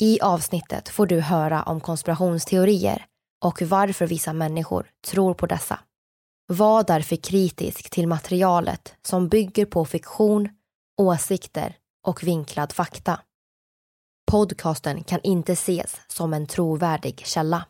[0.00, 3.06] I avsnittet får du höra om konspirationsteorier
[3.44, 5.80] och varför vissa människor tror på dessa.
[6.46, 10.48] Var därför kritisk till materialet som bygger på fiktion,
[11.00, 11.76] åsikter
[12.06, 13.20] och vinklad fakta.
[14.30, 17.64] Podcasten kan inte ses som en trovärdig källa.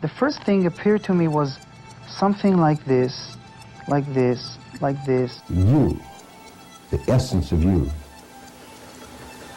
[0.00, 1.58] The first thing appeared to me was
[2.18, 3.36] something like this,
[3.88, 5.42] like this, like this.
[5.48, 5.96] you,
[6.90, 7.90] the essence of you,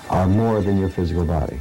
[0.09, 1.59] are more than your physical body.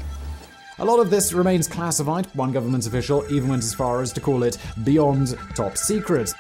[0.77, 2.27] A lot of this remains classified.
[2.35, 6.35] One government official even went as far as to call it beyond top secret.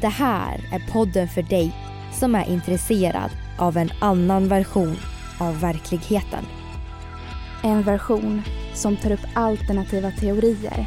[0.00, 1.76] Det här är podden för dig
[2.12, 4.96] som är intresserad av en annan version
[5.40, 6.44] av verkligheten.
[7.62, 8.42] En version
[8.74, 10.86] som tar upp alternativa teorier,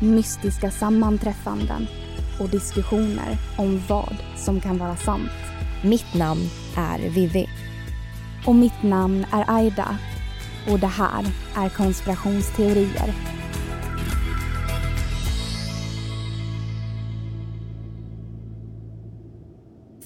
[0.00, 1.86] mystiska sammanträffanden
[2.40, 5.30] och diskussioner om vad som kan vara sant.
[5.84, 6.42] Mitt namn
[6.76, 7.48] är Vivi.
[8.46, 9.98] Och mitt namn är Aida.
[10.70, 11.24] Och det här
[11.56, 13.14] är konspirationsteorier.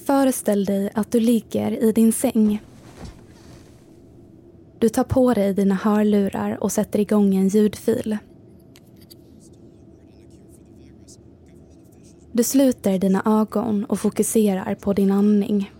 [0.05, 2.61] Föreställ dig att du ligger i din säng.
[4.79, 8.17] Du tar på dig dina hörlurar och sätter igång en ljudfil.
[12.33, 15.71] Du sluter dina ögon och fokuserar på din andning.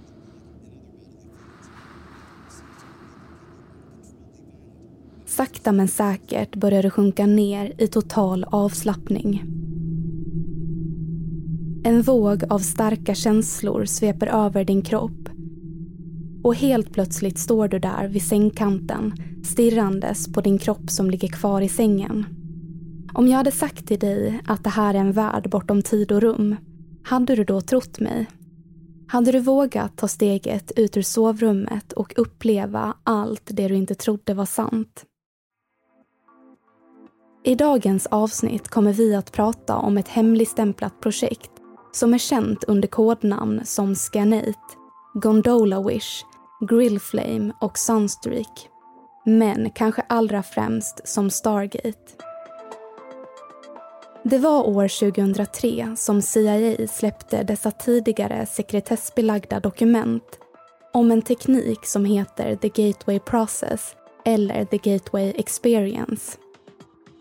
[5.26, 9.44] Sakta men säkert börjar du sjunka ner i total avslappning.
[11.84, 15.30] En våg av starka känslor sveper över din kropp.
[16.44, 19.14] Och helt plötsligt står du där vid sängkanten
[19.44, 22.26] stirrandes på din kropp som ligger kvar i sängen.
[23.14, 26.22] Om jag hade sagt till dig att det här är en värld bortom tid och
[26.22, 26.56] rum,
[27.04, 28.28] hade du då trott mig?
[29.08, 34.34] Hade du vågat ta steget ut ur sovrummet och uppleva allt det du inte trodde
[34.34, 35.06] var sant?
[37.44, 41.52] I dagens avsnitt kommer vi att prata om ett hemligstämplat projekt
[41.92, 44.60] som är känt under kodnamn som Scanate,
[45.14, 46.24] Gondola Wish,
[46.70, 48.70] Grillflame och Sunstreak.
[49.26, 52.31] Men kanske allra främst som Stargate.
[54.24, 60.24] Det var år 2003 som CIA släppte dessa tidigare sekretessbelagda dokument
[60.94, 63.96] om en teknik som heter The Gateway Process
[64.26, 66.38] eller The Gateway Experience.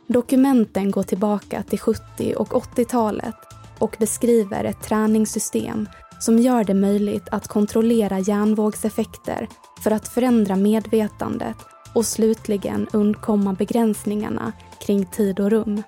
[0.07, 3.37] Dokumenten går tillbaka till 70 och 80-talet
[3.79, 5.89] och beskriver ett träningssystem
[6.21, 9.49] som gör det möjligt att kontrollera hjärnvågseffekter
[9.83, 11.57] för att förändra medvetandet
[11.95, 15.83] och slutligen undkomma begränsningarna kring tid och rum.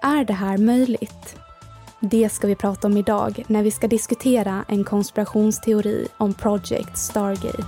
[0.00, 1.36] Är det här möjligt?
[2.00, 7.64] Det ska vi prata om idag när vi ska diskutera en konspirationsteori om Project Stargate.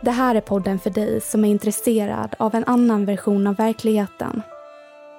[0.00, 4.42] Det här är podden för dig som är intresserad av en annan version av verkligheten.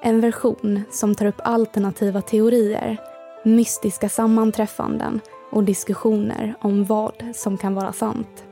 [0.03, 2.97] En version som tar upp alternativa teorier,
[3.43, 5.19] mystiska sammanträffanden
[5.51, 8.48] och diskussioner om vad som kan vara sant.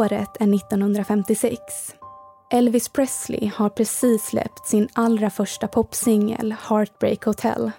[0.00, 1.60] Året är 1956.
[2.52, 7.70] Elvis Presley har precis släppt sin allra första popsingel Heartbreak Hotel.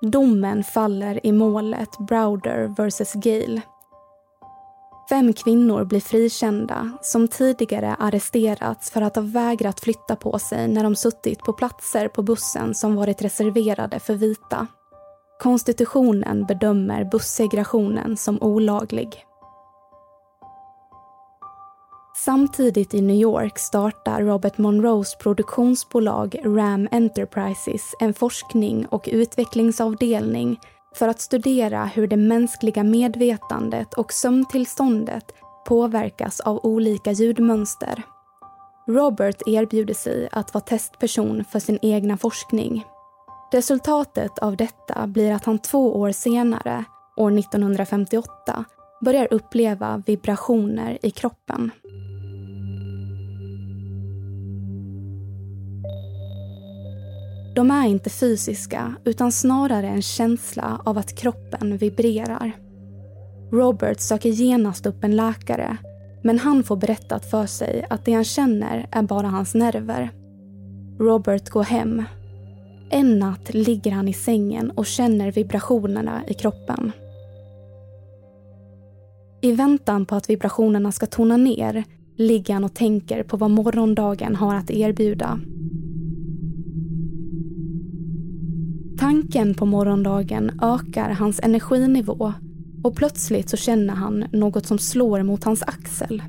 [0.00, 3.60] Domen faller i målet Browder vs Gale.
[5.08, 10.82] Fem kvinnor blir frikända som tidigare arresterats för att ha vägrat flytta på sig när
[10.82, 14.66] de suttit på platser på bussen som varit reserverade för vita.
[15.42, 19.26] Konstitutionen bedömer bussegregationen som olaglig.
[22.24, 30.58] Samtidigt i New York startar Robert Monroes produktionsbolag Ram Enterprises en forskning och utvecklingsavdelning
[30.94, 35.24] för att studera hur det mänskliga medvetandet och sömntillståndet
[35.66, 38.02] påverkas av olika ljudmönster.
[38.88, 42.84] Robert erbjuder sig att vara testperson för sin egna forskning.
[43.52, 46.84] Resultatet av detta blir att han två år senare,
[47.16, 48.64] år 1958,
[49.00, 51.70] börjar uppleva vibrationer i kroppen.
[57.54, 62.52] De är inte fysiska utan snarare en känsla av att kroppen vibrerar.
[63.52, 65.76] Robert söker genast upp en läkare
[66.22, 70.10] men han får berättat för sig att det han känner är bara hans nerver.
[70.98, 72.02] Robert går hem.
[72.90, 76.92] En natt ligger han i sängen och känner vibrationerna i kroppen.
[79.40, 81.84] I väntan på att vibrationerna ska tona ner
[82.16, 85.40] ligger han och tänker på vad morgondagen har att erbjuda.
[89.00, 92.32] Tanken på morgondagen ökar hans energinivå
[92.82, 96.22] och plötsligt så känner han något som slår mot hans axel.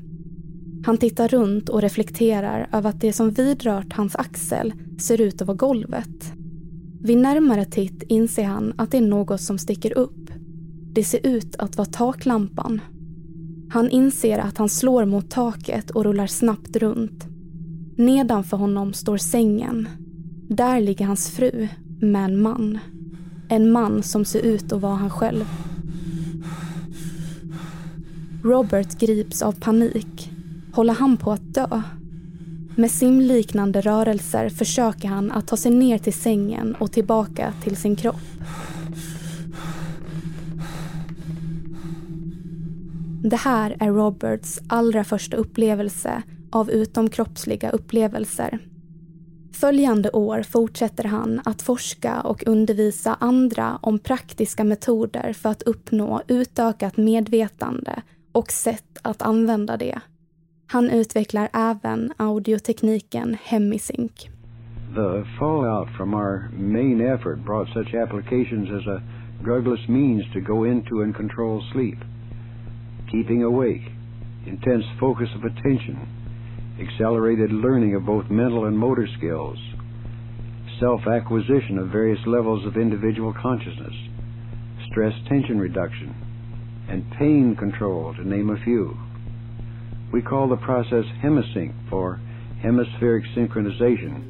[0.86, 5.48] Han tittar runt och reflekterar över att det som vidrört hans axel ser ut att
[5.48, 6.32] vara golvet.
[7.00, 10.30] Vid närmare titt inser han att det är något som sticker upp.
[10.92, 12.80] Det ser ut att vara taklampan.
[13.70, 17.26] Han inser att han slår mot taket och rullar snabbt runt.
[17.96, 19.88] Nedanför honom står sängen.
[20.48, 21.68] Där ligger hans fru
[22.02, 22.78] med en man.
[23.48, 25.44] En man som ser ut att vara han själv.
[28.42, 30.30] Robert grips av panik.
[30.72, 31.82] Håller han på att dö?
[32.76, 37.96] Med simliknande rörelser försöker han att ta sig ner till sängen och tillbaka till sin
[37.96, 38.16] kropp.
[43.22, 48.58] Det här är Roberts allra första upplevelse av utomkroppsliga upplevelser.
[49.52, 56.22] Följande år fortsätter han att forska och undervisa andra om praktiska metoder för att uppnå
[56.28, 58.02] utökat medvetande
[58.32, 60.00] och sätt att använda det.
[60.66, 64.12] Han utvecklar även audiotekniken Hemisync.
[64.94, 69.02] The fallout from our main effort brought such applications as a
[69.44, 71.98] drugless means to go into and control sleep,
[73.10, 73.86] keeping awake,
[74.46, 75.96] intense focus of attention,
[76.82, 79.58] accelerated learning of both mental and motor skills,
[80.80, 83.94] self acquisition of various levels of individual consciousness,
[84.90, 86.14] stress tension reduction,
[86.88, 88.96] and pain control, to name a few.
[90.12, 92.20] We call the process hemisync for
[92.62, 94.28] hemispheric synchronization.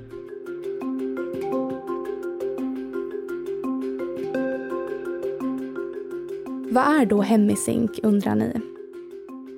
[6.72, 8.71] Vad är då hemisync undrar ni?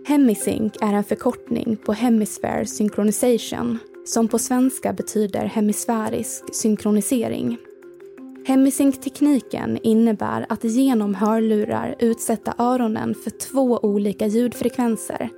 [0.07, 7.59] Hemisync är en förkortning på Hemisphere Synchronization som på svenska betyder hemisfärisk synkronisering.
[8.47, 15.31] Hemisync-tekniken innebär att genom hörlurar utsätta öronen för två olika ljudfrekvenser,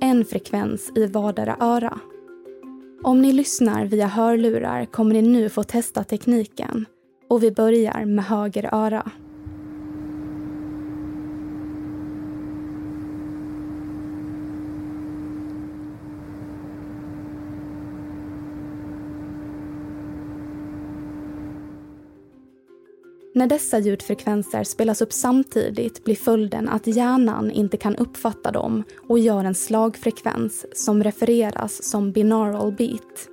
[0.00, 1.98] en frekvens i vardera öra.
[3.02, 6.86] Om ni lyssnar via hörlurar kommer ni nu få testa tekniken
[7.28, 9.10] och vi börjar med höger öra.
[23.36, 29.18] När dessa ljudfrekvenser spelas upp samtidigt blir följden att hjärnan inte kan uppfatta dem och
[29.18, 33.28] gör en slagfrekvens som refereras som binaural beat.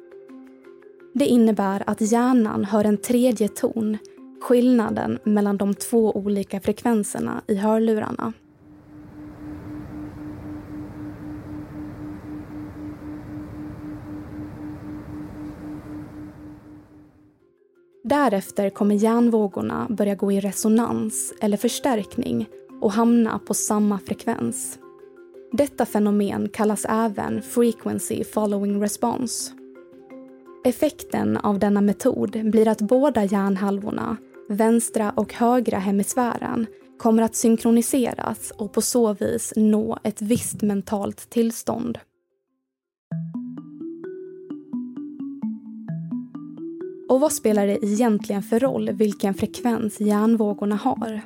[1.13, 3.98] Det innebär att hjärnan hör en tredje ton,
[4.41, 8.34] skillnaden mellan de två olika frekvenserna i hörlurarna.
[18.12, 22.48] Därefter kommer hjärnvågorna börja gå i resonans eller förstärkning
[22.82, 24.80] och hamna på samma frekvens.
[25.51, 29.51] Detta fenomen kallas även frequency following response.
[30.65, 34.18] Effekten av denna metod blir att båda hjärnhalvorna,
[34.50, 41.30] vänstra och högra hemisfären, kommer att synkroniseras och på så vis nå ett visst mentalt
[41.30, 42.00] tillstånd.
[47.12, 51.22] Och vad spelar det egentligen för roll vilken frekvens hjärnvågorna har?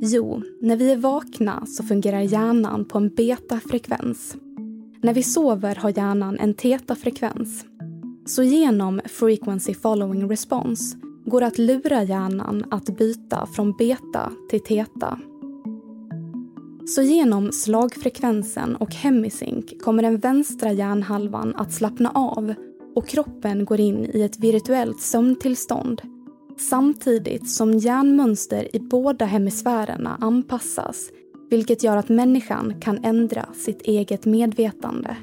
[0.00, 4.36] Jo, när vi är vakna så fungerar hjärnan på en betafrekvens.
[5.02, 7.64] När vi sover har hjärnan en teta-frekvens.
[8.26, 14.60] Så genom frequency following response går det att lura hjärnan att byta från beta till
[14.60, 15.18] teta.
[16.86, 22.54] Så genom slagfrekvensen och hemisync kommer den vänstra hjärnhalvan att slappna av
[22.98, 26.02] och kroppen går in i ett virtuellt sömntillstånd
[26.70, 31.10] samtidigt som hjärnmönster i båda hemisfärerna anpassas
[31.50, 35.16] vilket gör att människan kan ändra sitt eget medvetande.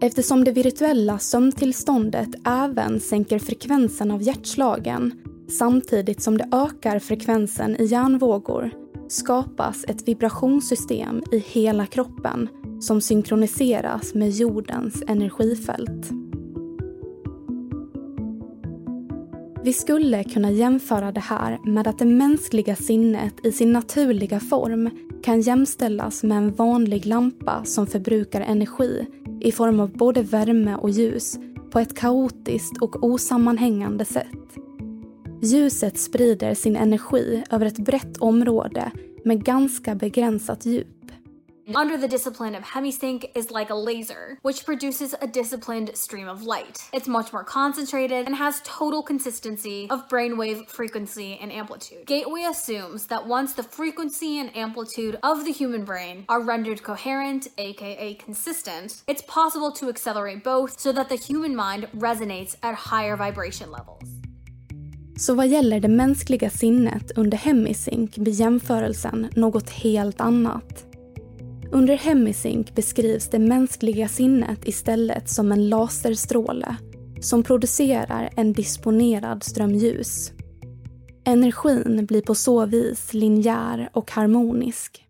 [0.00, 5.12] Eftersom det virtuella sömntillståndet även sänker frekvensen av hjärtslagen
[5.48, 8.70] samtidigt som det ökar frekvensen i hjärnvågor
[9.08, 12.48] skapas ett vibrationssystem i hela kroppen
[12.80, 16.23] som synkroniseras med jordens energifält.
[19.64, 24.90] Vi skulle kunna jämföra det här med att det mänskliga sinnet i sin naturliga form
[25.22, 29.06] kan jämställas med en vanlig lampa som förbrukar energi
[29.40, 31.38] i form av både värme och ljus
[31.70, 34.58] på ett kaotiskt och osammanhängande sätt.
[35.42, 38.90] Ljuset sprider sin energi över ett brett område
[39.24, 40.93] med ganska begränsat djup.
[41.72, 46.42] Under the discipline of hemisync is like a laser, which produces a disciplined stream of
[46.42, 46.82] light.
[46.92, 52.06] It's much more concentrated and has total consistency of brainwave frequency and amplitude.
[52.06, 57.48] Gateway assumes that once the frequency and amplitude of the human brain are rendered coherent,
[57.56, 63.16] aka consistent, it's possible to accelerate both so that the human mind resonates at higher
[63.16, 64.04] vibration levels.
[65.16, 70.93] Så vad gäller det mänskliga sinnet under hemisync blir jämförelsen något helt annat.
[71.72, 76.76] Under hemisync beskrivs det mänskliga sinnet istället som en laserstråle
[77.20, 80.32] som producerar en disponerad ström ljus.
[81.26, 85.00] Energin blir på så vis linjär och harmonisk.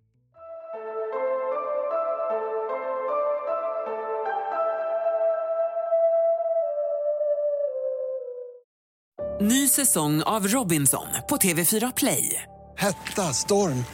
[9.40, 12.42] Ny säsong av Robinson på TV4 Play.
[12.76, 13.84] Hetta, storm,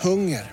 [0.00, 0.52] hunger.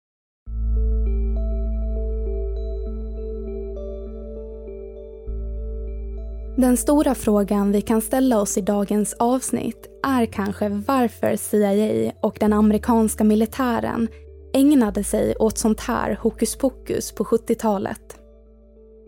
[6.61, 12.37] Den stora frågan vi kan ställa oss i dagens avsnitt är kanske varför CIA och
[12.39, 14.07] den amerikanska militären
[14.53, 18.17] ägnade sig åt sånt här hokus pokus på 70-talet.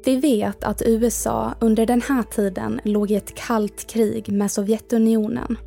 [0.05, 5.57] Vi vet att USA under den här tiden låg i ett kallt krig med Sovjetunionen.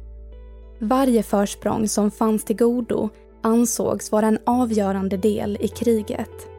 [0.80, 3.08] Varje försprång som fanns till godo
[3.42, 6.55] ansågs vara en avgörande del i kriget.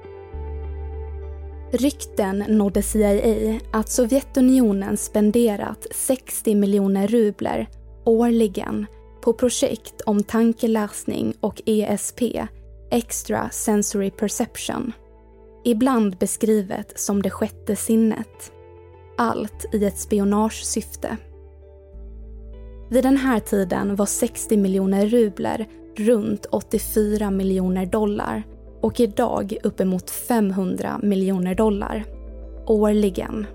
[1.72, 7.68] Rykten nådde CIA att Sovjetunionen spenderat 60 miljoner rubler
[8.06, 8.86] årligen
[9.22, 12.22] på projekt om tankeläsning och ESP,
[12.92, 14.92] Extra Sensory Perception.
[15.66, 18.52] Ibland beskrivet som det sjätte sinnet.
[19.18, 21.18] Allt i ett spionagesyfte.
[22.90, 28.44] Vid den här tiden var 60 miljoner rubler runt 84 miljoner dollar
[28.82, 32.06] och idag uppemot 500 miljoner dollar.
[32.68, 33.46] Årligen.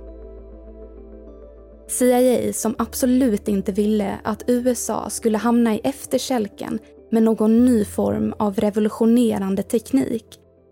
[1.88, 6.79] CIA som absolut inte ville att USA skulle hamna i efterkälken
[7.11, 10.25] med någon ny form av revolutionerande teknik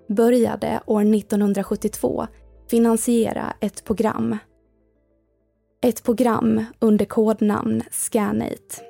[0.08, 2.26] började år 1972
[2.70, 4.38] finansiera ett program.
[5.82, 8.89] Ett program under kodnamn Scanate.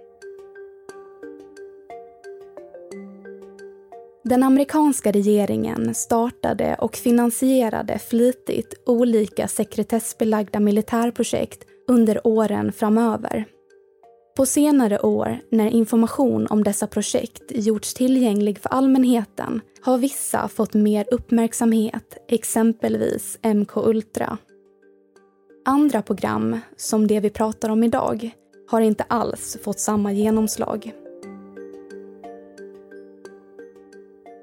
[4.31, 13.45] Den amerikanska regeringen startade och finansierade flitigt olika sekretessbelagda militärprojekt under åren framöver.
[14.37, 20.75] På senare år, när information om dessa projekt gjorts tillgänglig för allmänheten, har vissa fått
[20.75, 24.39] mer uppmärksamhet, exempelvis MK Ultra.
[25.65, 28.31] Andra program, som det vi pratar om idag,
[28.71, 30.93] har inte alls fått samma genomslag.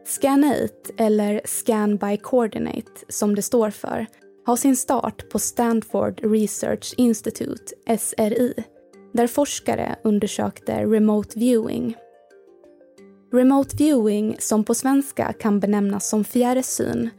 [0.07, 4.05] Scan8, eller Scan by Coordinate som det står för,
[4.45, 8.53] har sin start på Stanford Research Institute, SRI,
[9.13, 11.95] där forskare undersökte remote viewing.
[13.33, 17.09] Remote viewing, som på svenska kan benämnas som fjärrsyn,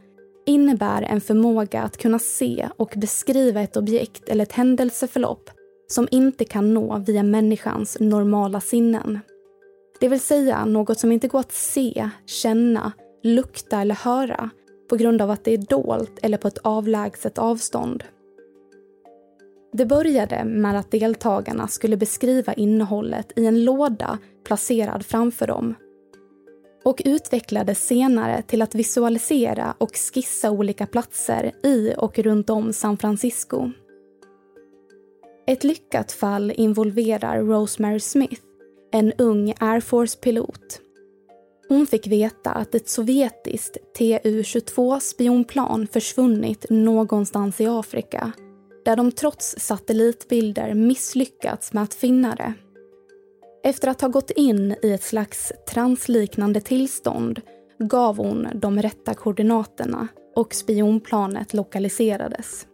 [0.45, 5.49] innebär en förmåga att kunna se och beskriva ett objekt eller ett händelseförlopp
[5.87, 9.19] som inte kan nå via människans normala sinnen.
[9.99, 12.91] Det vill säga något som inte går att se, känna,
[13.23, 14.49] lukta eller höra
[14.89, 18.03] på grund av att det är dolt eller på ett avlägset avstånd.
[19.73, 25.75] Det började med att deltagarna skulle beskriva innehållet i en låda placerad framför dem
[26.83, 32.97] och utvecklades senare till att visualisera och skissa olika platser i och runt om San
[32.97, 33.71] Francisco.
[35.47, 38.41] Ett lyckat fall involverar Rosemary Smith,
[38.91, 40.81] en ung Air Force-pilot.
[41.69, 48.31] Hon fick veta att ett sovjetiskt Tu-22 spionplan försvunnit någonstans i Afrika
[48.85, 52.53] där de trots satellitbilder misslyckats med att finna det.
[53.63, 57.41] Efter att ha gått in i ett slags transliknande tillstånd
[57.79, 62.65] gav hon de rätta koordinaterna och spionplanet lokaliserades.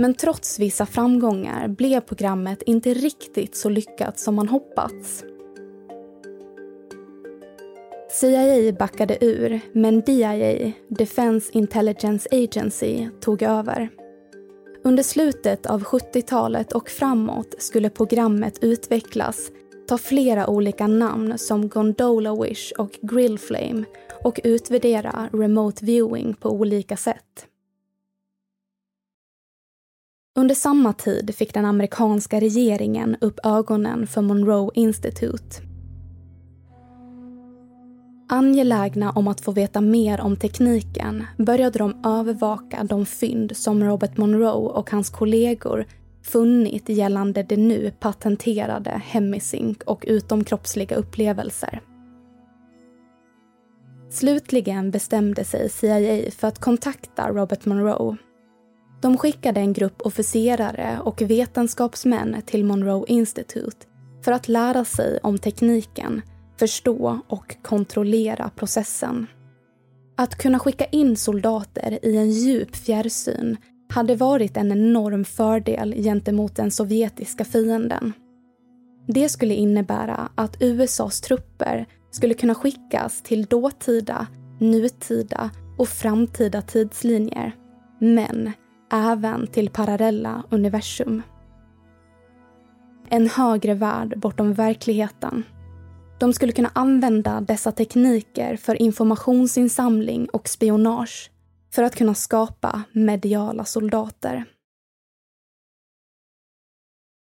[0.00, 5.24] Men trots vissa framgångar blev programmet inte riktigt så lyckat som man hoppats.
[8.10, 13.88] CIA backade ur, men DIA, Defense Intelligence Agency, tog över.
[14.84, 19.50] Under slutet av 70-talet och framåt skulle programmet utvecklas,
[19.88, 23.84] ta flera olika namn som Gondola Wish och Grillflame
[24.24, 27.47] och utvärdera remote viewing på olika sätt.
[30.38, 35.62] Under samma tid fick den amerikanska regeringen upp ögonen för Monroe Institute.
[38.28, 44.16] Angelägna om att få veta mer om tekniken började de övervaka de fynd som Robert
[44.16, 45.84] Monroe och hans kollegor
[46.22, 51.80] funnit gällande det nu patenterade Hemisync och utomkroppsliga upplevelser.
[54.10, 58.16] Slutligen bestämde sig CIA för att kontakta Robert Monroe
[59.00, 63.86] de skickade en grupp officerare och vetenskapsmän till Monroe Institute
[64.24, 66.22] för att lära sig om tekniken,
[66.58, 69.26] förstå och kontrollera processen.
[70.16, 73.56] Att kunna skicka in soldater i en djup fjärrsyn
[73.90, 78.12] hade varit en enorm fördel gentemot den sovjetiska fienden.
[79.06, 84.26] Det skulle innebära att USAs trupper skulle kunna skickas till dåtida,
[84.60, 87.52] nutida och framtida tidslinjer.
[88.00, 88.52] Men
[88.90, 91.22] även till parallella universum.
[93.08, 95.42] En högre värld bortom verkligheten.
[96.20, 101.30] De skulle kunna använda dessa tekniker för informationsinsamling och spionage
[101.70, 104.44] för att kunna skapa mediala soldater.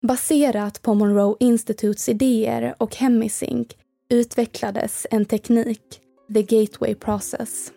[0.07, 3.67] Baserat på Monroe Institutes idéer och Hemisync
[4.09, 6.01] utvecklades en teknik,
[6.33, 7.71] the Gateway Process.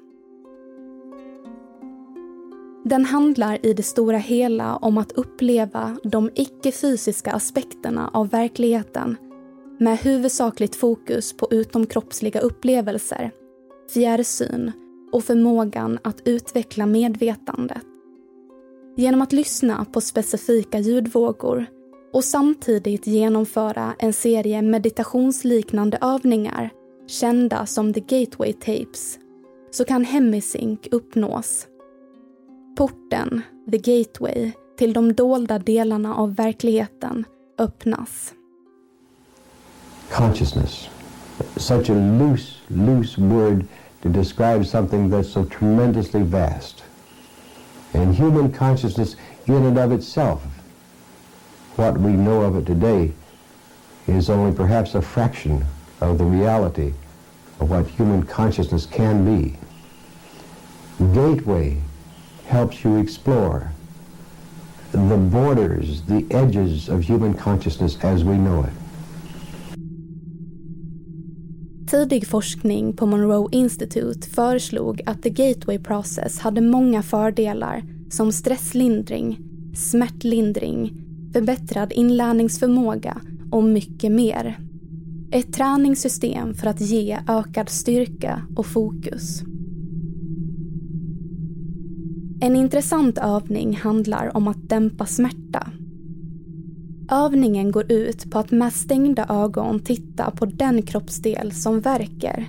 [2.88, 9.16] Den handlar i det stora hela om att uppleva de icke-fysiska aspekterna av verkligheten
[9.78, 13.30] med huvudsakligt fokus på utomkroppsliga upplevelser,
[13.94, 14.72] fjärrsyn
[15.12, 17.82] och förmågan att utveckla medvetandet.
[18.96, 21.66] Genom att lyssna på specifika ljudvågor
[22.12, 26.70] och samtidigt genomföra en serie meditationsliknande övningar
[27.06, 29.18] kända som the Gateway Tapes
[29.70, 31.66] så kan hemisync uppnås
[32.78, 37.24] Porten, the gateway, till de dolda delarna av verkligheten
[37.58, 38.34] öppnas.
[40.10, 40.88] Consciousness.
[41.56, 43.66] Such a loose, loose word
[44.02, 46.84] to describe something that's so tremendously vast.
[47.94, 49.16] And human consciousness
[49.48, 50.40] in and of itself,
[51.74, 53.12] what we know of it today,
[54.06, 55.64] is only perhaps a fraction
[56.00, 56.92] of the reality
[57.58, 59.56] of what human consciousness can be.
[61.12, 61.82] Gateway
[62.48, 63.60] helps you explore
[64.92, 68.72] the borders, the edges of human consciousness as we know it.
[71.90, 79.38] Tidig forskning på Monroe Institute föreslog att the gateway process hade många fördelar som stresslindring,
[79.76, 80.92] smärtlindring,
[81.32, 84.58] förbättrad inlärningsförmåga och mycket mer.
[85.32, 89.42] Ett träningssystem för att ge ökad styrka och fokus.
[92.40, 95.70] En intressant övning handlar om att dämpa smärta.
[97.10, 102.48] Övningen går ut på att med stängda ögon titta på den kroppsdel som verkar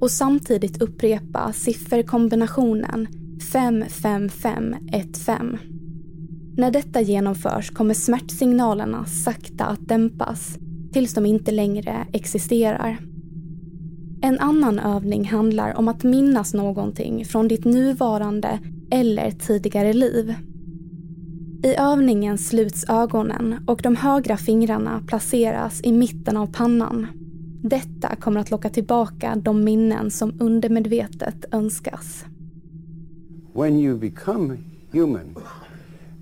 [0.00, 3.08] och samtidigt upprepa sifferkombinationen
[3.52, 5.58] 55515.
[6.56, 10.58] När detta genomförs kommer smärtsignalerna sakta att dämpas
[10.92, 12.98] tills de inte längre existerar.
[14.22, 18.58] En annan övning handlar om att minnas någonting från ditt nuvarande
[18.90, 20.34] eller tidigare liv.
[21.62, 27.06] I övningen sluts ögonen och de högra fingrarna placeras i mitten av pannan.
[27.62, 32.24] Detta kommer att locka tillbaka de minnen som undermedvetet önskas.
[33.52, 34.58] When you become
[34.92, 35.36] human,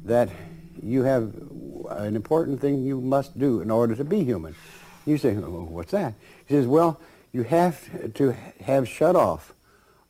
[0.07, 0.29] that
[0.83, 1.33] you have
[1.91, 4.55] an important thing you must do in order to be human.
[5.05, 6.15] You say, well, what's that?
[6.47, 6.97] He says, well,
[7.33, 7.77] you have
[8.15, 9.53] to have shut off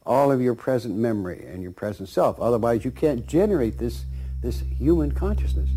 [0.09, 2.41] all of your present memory and your present self.
[2.41, 4.05] Otherwise, you can't generate this,
[4.43, 5.69] this human consciousness.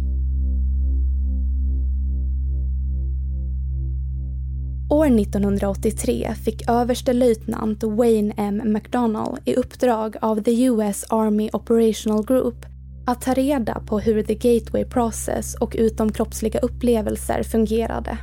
[4.89, 8.61] År 1983 fick överstelöjtnant Wayne M.
[8.65, 12.65] McDonnell i uppdrag av the US Army Operational Group
[13.05, 18.17] att ta reda på hur the gateway process och utomkroppsliga upplevelser fungerade.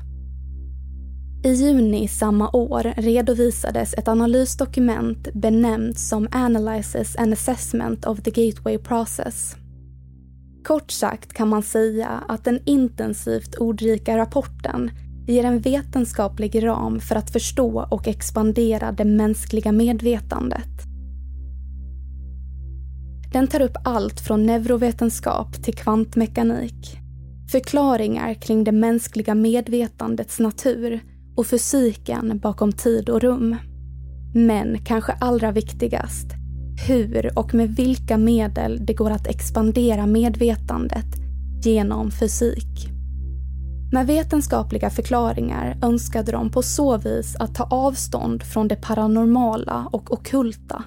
[1.44, 8.78] I juni samma år redovisades ett analysdokument benämnt som Analysis and Assessment of the Gateway
[8.78, 9.56] Process.
[10.64, 14.90] Kort sagt kan man säga att den intensivt ordrika rapporten
[15.26, 20.82] ger en vetenskaplig ram för att förstå och expandera det mänskliga medvetandet.
[23.32, 26.98] Den tar upp allt från neurovetenskap till kvantmekanik.
[27.52, 31.00] Förklaringar kring det mänskliga medvetandets natur
[31.38, 33.56] och fysiken bakom tid och rum.
[34.34, 36.26] Men kanske allra viktigast,
[36.88, 41.06] hur och med vilka medel det går att expandera medvetandet
[41.64, 42.88] genom fysik.
[43.92, 50.12] Med vetenskapliga förklaringar önskade de på så vis att ta avstånd från det paranormala och
[50.12, 50.84] okulta.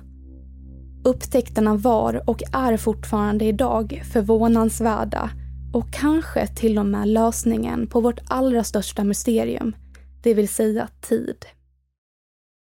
[1.03, 5.29] Upptäckterna var och är fortfarande idag förvånansvärda
[5.73, 9.73] och kanske till och med lösningen på vårt allra största mysterium,
[10.23, 11.45] det vill säga tid.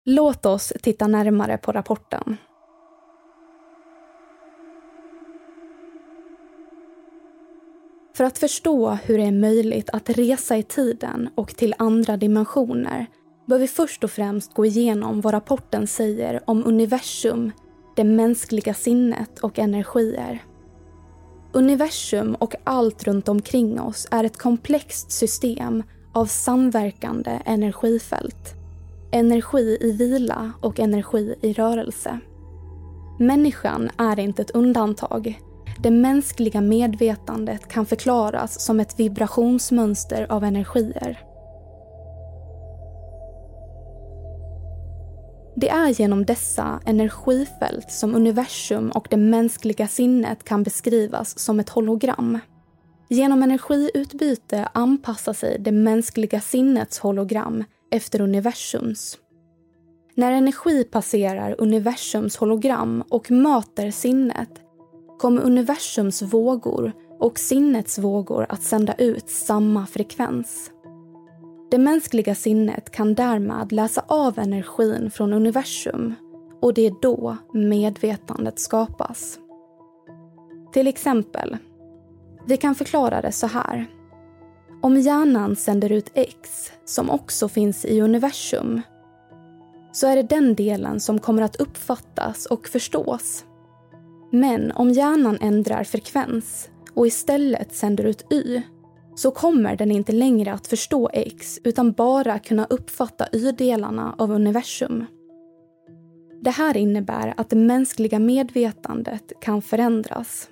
[0.06, 2.38] Låt oss titta närmare på rapporten.
[8.18, 13.06] För att förstå hur det är möjligt att resa i tiden och till andra dimensioner
[13.46, 17.52] bör vi först och främst gå igenom vad rapporten säger om universum,
[17.96, 20.44] det mänskliga sinnet och energier.
[21.54, 25.84] Universum och allt runt omkring oss är ett komplext system
[26.14, 28.54] av samverkande energifält.
[29.12, 32.20] Energi i vila och energi i rörelse.
[33.20, 35.40] Människan är inte ett undantag.
[35.80, 41.28] Det mänskliga medvetandet kan förklaras som ett vibrationsmönster av energier.
[45.56, 51.70] Det är genom dessa energifält som universum och det mänskliga sinnet kan beskrivas som ett
[51.70, 52.40] hologram.
[53.10, 59.18] Genom energiutbyte anpassar sig det mänskliga sinnets hologram efter universums.
[60.16, 64.50] När energi passerar universums hologram och möter sinnet
[65.20, 70.72] kommer universums vågor och sinnets vågor att sända ut samma frekvens.
[71.72, 76.14] Det mänskliga sinnet kan därmed läsa av energin från universum
[76.62, 79.40] och det är då medvetandet skapas.
[80.74, 81.58] Till exempel,
[82.48, 83.86] vi kan förklara det så här.
[84.82, 88.82] Om hjärnan sänder ut X, som också finns i universum,
[89.92, 93.46] så är det den delen som kommer att uppfattas och förstås.
[94.32, 98.62] Men om hjärnan ändrar frekvens och istället sänder ut Y
[99.16, 105.06] så kommer den inte längre att förstå X utan bara kunna uppfatta Y-delarna av universum.
[106.42, 110.50] Det här innebär att det mänskliga medvetandet kan förändras.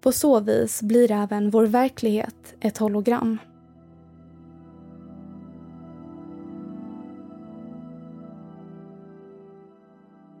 [0.00, 3.38] På så vis blir även vår verklighet ett hologram.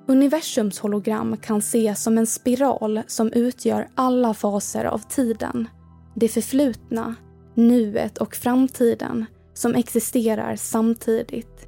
[0.06, 5.68] Universums hologram kan ses som en spiral som utgör alla faser av tiden.
[6.14, 7.14] Det förflutna,
[7.54, 11.66] nuet och framtiden som existerar samtidigt.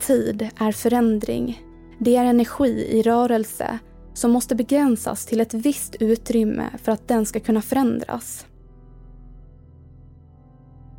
[0.00, 1.62] Tid är förändring.
[2.00, 3.78] Det är energi i rörelse
[4.14, 8.46] som måste begränsas till ett visst utrymme för att den ska kunna förändras.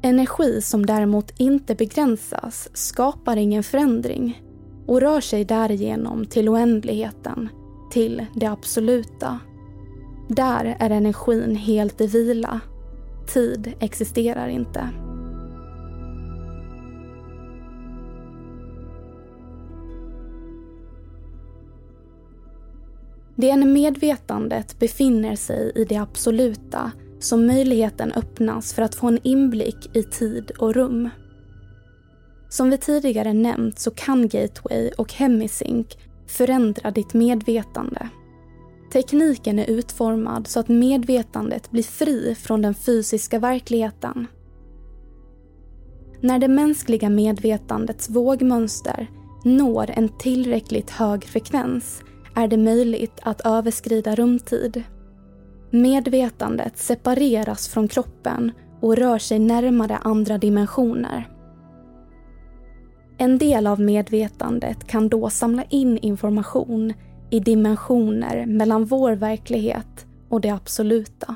[0.02, 4.42] Energi som däremot inte begränsas skapar ingen förändring
[4.88, 7.50] och rör sig därigenom till oändligheten,
[7.92, 9.40] till det absoluta.
[10.30, 12.60] Där är energin helt i vila.
[13.34, 14.90] Tid existerar inte.
[23.36, 29.08] Det är när medvetandet befinner sig i det absoluta som möjligheten öppnas för att få
[29.08, 31.10] en inblick i tid och rum.
[32.50, 35.88] Som vi tidigare nämnt så kan Gateway och Hemisync
[36.28, 38.10] förändra ditt medvetande.
[38.94, 44.28] Tekniken är utformad så att medvetandet blir fri från den fysiska verkligheten.
[46.22, 49.08] När det mänskliga medvetandets vågmönster
[49.44, 52.02] når en tillräckligt hög frekvens
[52.36, 54.84] är det möjligt att överskrida rumtid.
[55.72, 61.30] Medvetandet separeras från kroppen och rör sig närmare andra dimensioner.
[63.18, 66.94] En del av medvetandet kan då samla in information
[67.30, 71.36] i dimensioner mellan vår verklighet och det absoluta.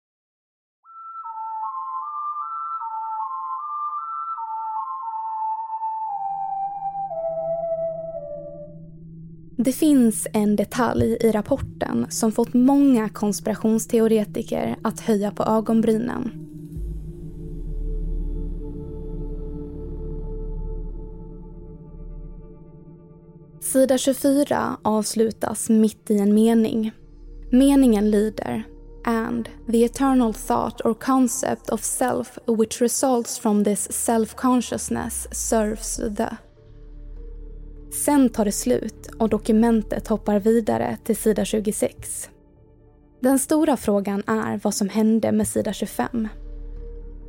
[9.63, 16.31] Det finns en detalj i rapporten som fått många konspirationsteoretiker att höja på ögonbrynen.
[23.59, 26.91] Sida 24 avslutas mitt i en mening.
[27.51, 28.63] Meningen lyder
[29.05, 36.50] and the eternal thought or concept of self which results from this self-consciousness serves the.
[37.91, 42.29] Sen tar det slut och dokumentet hoppar vidare till sida 26.
[43.19, 46.27] Den stora frågan är vad som hände med sida 25.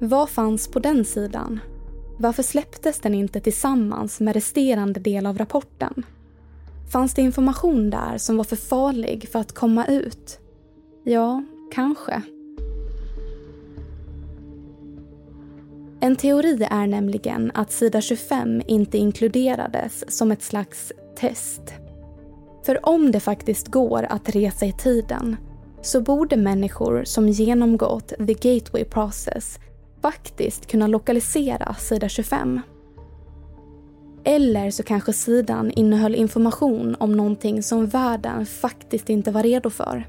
[0.00, 1.60] Vad fanns på den sidan?
[2.18, 6.06] Varför släpptes den inte tillsammans med resterande del av rapporten?
[6.92, 10.40] Fanns det information där som var för farlig för att komma ut?
[11.04, 12.22] Ja, kanske.
[16.04, 21.62] En teori är nämligen att sida 25 inte inkluderades som ett slags test.
[22.66, 25.36] För om det faktiskt går att resa i tiden
[25.82, 29.58] så borde människor som genomgått the gateway process
[30.00, 32.60] faktiskt kunna lokalisera sida 25.
[34.24, 40.06] Eller så kanske sidan innehöll information om någonting som världen faktiskt inte var redo för.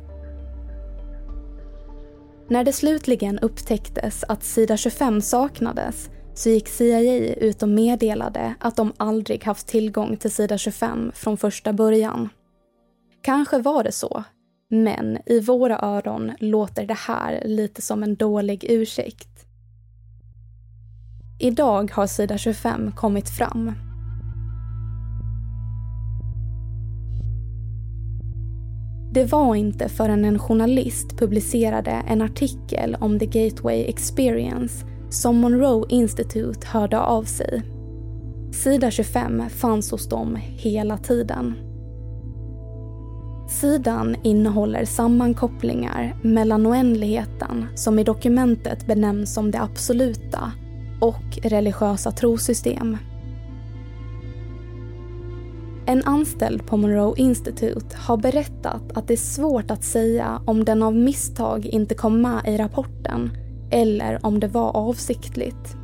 [2.47, 8.75] När det slutligen upptäcktes att sida 25 saknades så gick CIA ut och meddelade att
[8.75, 12.29] de aldrig haft tillgång till sida 25 från första början.
[13.21, 14.23] Kanske var det så,
[14.69, 19.45] men i våra öron låter det här lite som en dålig ursäkt.
[21.39, 23.71] Idag har sida 25 kommit fram.
[29.13, 35.85] Det var inte förrän en journalist publicerade en artikel om The Gateway Experience som Monroe
[35.89, 37.63] Institute hörde av sig.
[38.51, 41.53] Sida 25 fanns hos dem hela tiden.
[43.49, 50.51] Sidan innehåller sammankopplingar mellan oändligheten som i dokumentet benämns som det absoluta
[51.01, 52.97] och religiösa trosystem.
[55.85, 60.83] En anställd på Monroe Institute har berättat att det är svårt att säga om den
[60.83, 63.31] av misstag inte kom med i rapporten
[63.71, 65.75] eller om det var avsiktligt.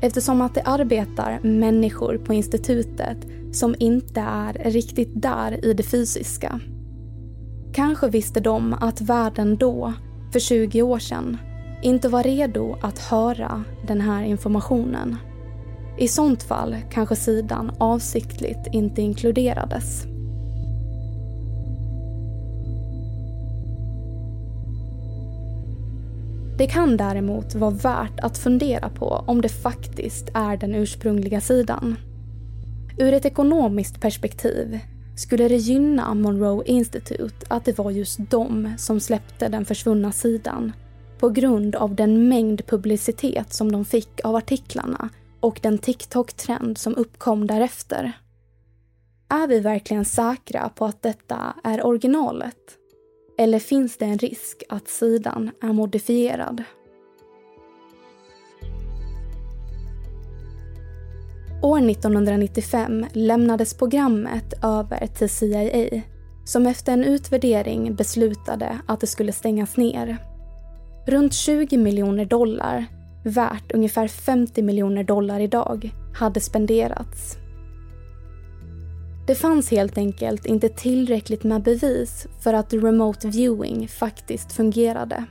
[0.00, 3.18] Eftersom att det arbetar människor på institutet
[3.52, 6.60] som inte är riktigt där i det fysiska.
[7.72, 9.92] Kanske visste de att världen då,
[10.32, 11.36] för 20 år sedan,
[11.82, 15.16] inte var redo att höra den här informationen.
[15.98, 20.06] I sånt fall kanske sidan avsiktligt inte inkluderades.
[26.58, 31.96] Det kan däremot vara värt att fundera på om det faktiskt är den ursprungliga sidan.
[32.98, 34.78] Ur ett ekonomiskt perspektiv
[35.16, 40.72] skulle det gynna Monroe Institute att det var just de som släppte den försvunna sidan
[41.18, 45.08] på grund av den mängd publicitet som de fick av artiklarna
[45.40, 48.12] och den TikTok-trend som uppkom därefter.
[49.28, 52.56] Är vi verkligen säkra på att detta är originalet?
[53.38, 56.64] Eller finns det en risk att sidan är modifierad?
[61.62, 66.02] År 1995 lämnades programmet över till CIA
[66.44, 70.16] som efter en utvärdering beslutade att det skulle stängas ner.
[71.06, 72.86] Runt 20 miljoner dollar,
[73.26, 77.36] värt ungefär 50 miljoner dollar idag, hade spenderats.
[79.26, 85.24] Det fanns helt enkelt inte tillräckligt med bevis för att remote viewing faktiskt fungerade.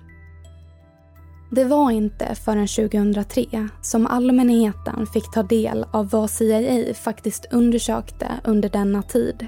[1.52, 8.28] Det var inte förrän 2003 som allmänheten fick ta del av vad CIA faktiskt undersökte
[8.44, 9.48] under denna tid.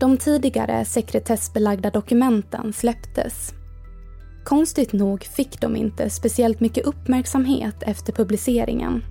[0.00, 3.52] De tidigare sekretessbelagda dokumenten släpptes.
[4.44, 9.04] Konstigt nog fick de inte speciellt mycket uppmärksamhet efter publiceringen.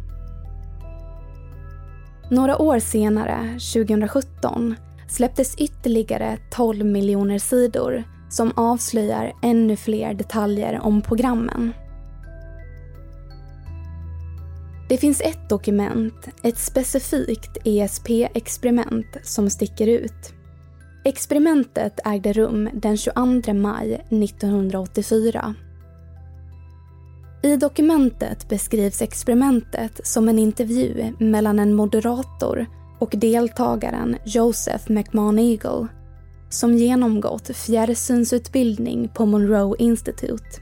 [2.32, 4.76] Några år senare, 2017,
[5.10, 11.74] släpptes ytterligare 12 miljoner sidor som avslöjar ännu fler detaljer om programmen.
[14.90, 20.34] Det finns ett dokument, ett specifikt ESP-experiment, som sticker ut.
[21.04, 25.56] Experimentet ägde rum den 22 maj 1984.
[27.44, 32.66] I dokumentet beskrivs experimentet som en intervju mellan en moderator
[33.00, 35.88] och deltagaren Joseph McMahon-Eagle
[36.50, 40.62] som genomgått fjärrsynsutbildning på Monroe Institute.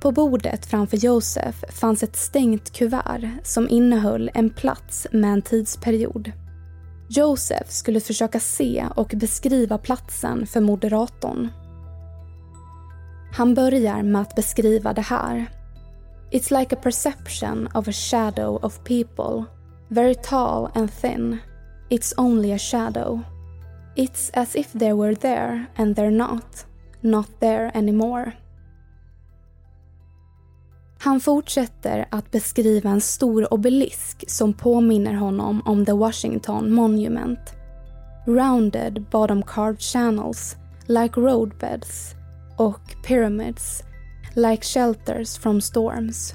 [0.00, 6.32] På bordet framför Joseph fanns ett stängt kuvert som innehöll en plats med en tidsperiod.
[7.14, 11.48] Joseph skulle försöka se och beskriva platsen för moderatorn.
[13.32, 15.46] Han börjar med att beskriva det här.
[16.30, 19.44] It's like a perception of a shadow of people.
[19.88, 21.38] Very tall and thin.
[21.90, 23.20] It's only a shadow.
[23.96, 26.66] It's as if they were there and they're not.
[27.00, 28.32] Not there anymore.
[31.04, 37.38] Han fortsätter att beskriva en stor obelisk som påminner honom om The Washington Monument.
[38.26, 42.14] Rounded bottom carved channels, like roadbeds,
[42.56, 43.82] och pyramids,
[44.34, 46.34] like shelters from storms.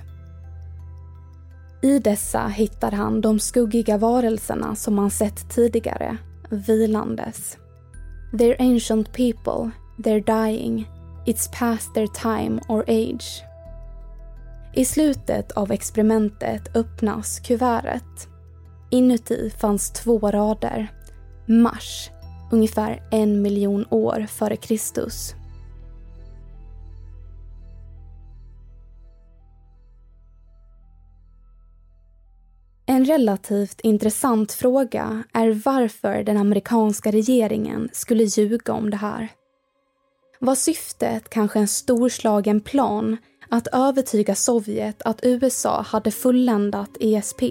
[1.81, 6.17] I dessa hittar han de skuggiga varelserna som han sett tidigare,
[6.49, 7.57] vilandes.
[8.33, 10.87] They're ancient people, they're dying,
[11.25, 13.46] it's past their time or age.
[14.77, 18.27] I slutet av experimentet öppnas kuvertet.
[18.91, 20.87] Inuti fanns två rader.
[21.47, 22.09] Mars,
[22.51, 25.33] ungefär en miljon år före Kristus.
[32.85, 39.29] En relativt intressant fråga är varför den amerikanska regeringen skulle ljuga om det här.
[40.39, 43.17] Var syftet kanske en storslagen plan
[43.49, 47.41] att övertyga Sovjet att USA hade fulländat ESP?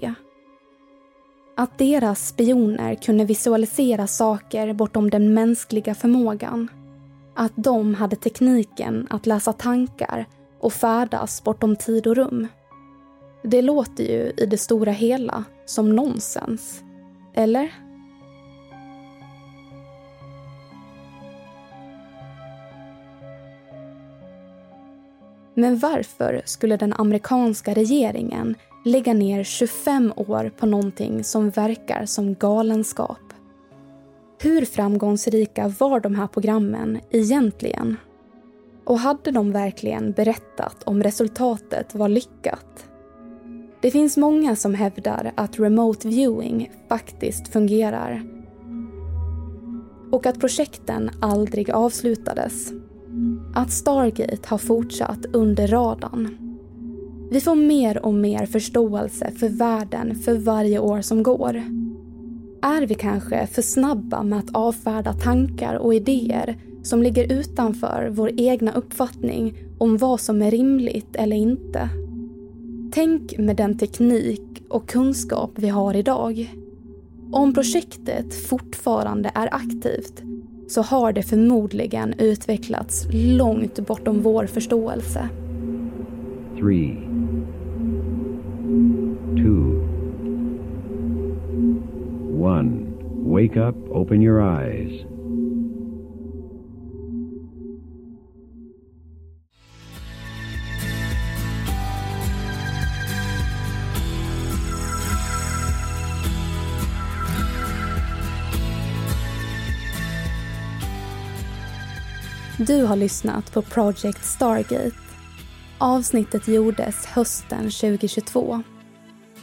[1.56, 6.68] Att deras spioner kunde visualisera saker bortom den mänskliga förmågan?
[7.34, 10.26] Att de hade tekniken att läsa tankar
[10.60, 12.48] och färdas bortom tid och rum?
[13.42, 16.82] Det låter ju i det stora hela som nonsens.
[17.34, 17.85] Eller?
[25.58, 32.34] Men varför skulle den amerikanska regeringen lägga ner 25 år på någonting som verkar som
[32.34, 33.18] galenskap?
[34.42, 37.96] Hur framgångsrika var de här programmen egentligen?
[38.84, 42.88] Och hade de verkligen berättat om resultatet var lyckat?
[43.80, 48.22] Det finns många som hävdar att remote viewing faktiskt fungerar
[50.12, 52.72] och att projekten aldrig avslutades.
[53.54, 56.28] Att Stargate har fortsatt under radarn.
[57.30, 61.62] Vi får mer och mer förståelse för världen för varje år som går.
[62.62, 68.30] Är vi kanske för snabba med att avfärda tankar och idéer som ligger utanför vår
[68.36, 71.88] egna uppfattning om vad som är rimligt eller inte?
[72.92, 76.54] Tänk med den teknik och kunskap vi har idag.
[77.32, 80.22] Om projektet fortfarande är aktivt
[80.68, 85.28] så har det förmodligen utvecklats långt bortom vår förståelse.
[86.58, 86.94] Three.
[89.36, 89.82] Two.
[92.42, 92.86] One.
[93.26, 95.15] Wake up, open your eyes.
[112.58, 114.96] Du har lyssnat på Project Stargate.
[115.78, 118.62] Avsnittet gjordes hösten 2022.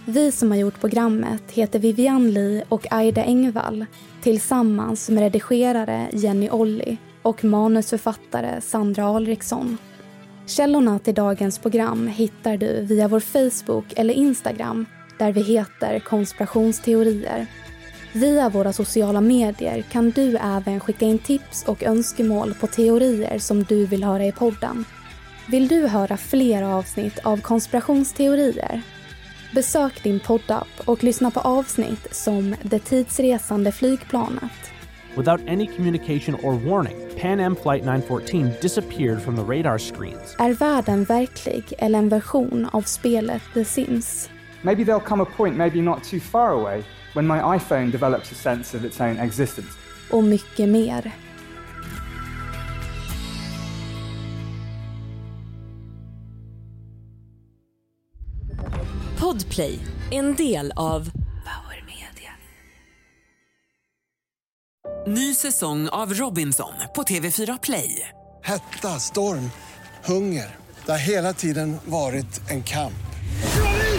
[0.05, 3.85] Vi som har gjort programmet heter Vivian Lee och Aida Engvall
[4.21, 9.77] tillsammans med redigerare Jenny Olli och manusförfattare Sandra Alriksson.
[10.45, 14.85] Källorna till dagens program hittar du via vår Facebook eller Instagram
[15.17, 17.47] där vi heter konspirationsteorier.
[18.15, 23.63] Via våra sociala medier kan du även skicka in tips och önskemål på teorier som
[23.63, 24.85] du vill höra i podden.
[25.47, 28.81] Vill du höra fler avsnitt av konspirationsteorier?
[29.55, 34.71] Besök din poddapp och lyssna på avsnitt som Det tidsresande flygplanet.
[35.17, 40.35] Without any communication or warning, Pan Am Flight 914 disappeared from the radar screens.
[40.39, 44.29] Är världen verklig eller en version av spelet The Sims?
[44.65, 46.83] Maybe there'll come a point, maybe not too far away,
[47.13, 49.77] when my iPhone develops a sense of its own existence.
[50.11, 51.11] Och mycket mer.
[59.19, 59.79] Podplay,
[60.11, 61.11] en del av
[61.43, 62.31] Power Media.
[65.07, 68.09] Ny säsong av Robinson på TV4 Play.
[68.43, 69.51] Hetta, storm,
[70.05, 70.55] hunger.
[70.85, 73.12] Det har hela tiden varit en kamp.